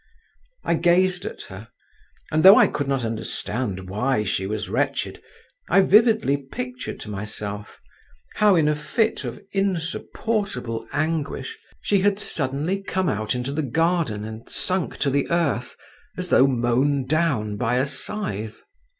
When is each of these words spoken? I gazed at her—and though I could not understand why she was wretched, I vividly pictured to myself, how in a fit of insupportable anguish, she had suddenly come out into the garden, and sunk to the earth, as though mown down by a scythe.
I 0.63 0.73
gazed 0.73 1.25
at 1.25 1.43
her—and 1.43 2.41
though 2.41 2.55
I 2.57 2.65
could 2.65 2.87
not 2.87 3.05
understand 3.05 3.87
why 3.87 4.23
she 4.23 4.47
was 4.47 4.67
wretched, 4.67 5.21
I 5.69 5.81
vividly 5.81 6.37
pictured 6.37 6.99
to 7.01 7.09
myself, 7.11 7.79
how 8.37 8.55
in 8.55 8.67
a 8.67 8.75
fit 8.75 9.23
of 9.25 9.39
insupportable 9.51 10.87
anguish, 10.91 11.55
she 11.81 11.99
had 11.99 12.17
suddenly 12.19 12.81
come 12.81 13.09
out 13.09 13.35
into 13.35 13.51
the 13.51 13.61
garden, 13.61 14.25
and 14.25 14.49
sunk 14.49 14.97
to 14.97 15.11
the 15.11 15.29
earth, 15.29 15.75
as 16.17 16.29
though 16.29 16.47
mown 16.47 17.05
down 17.05 17.57
by 17.57 17.75
a 17.75 17.85
scythe. 17.85 18.59